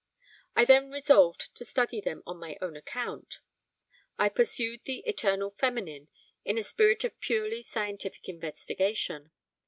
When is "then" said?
0.65-0.89